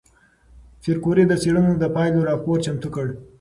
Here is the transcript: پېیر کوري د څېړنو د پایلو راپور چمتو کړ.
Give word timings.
پېیر 0.81 0.97
کوري 1.03 1.23
د 1.27 1.33
څېړنو 1.41 1.73
د 1.79 1.83
پایلو 1.95 2.27
راپور 2.29 2.57
چمتو 2.65 2.87
کړ. 2.95 3.07